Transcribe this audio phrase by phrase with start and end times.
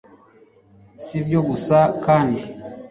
[1.03, 2.43] Si ibyo gusa kandi,